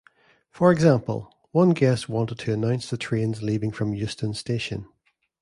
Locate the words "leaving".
3.43-3.71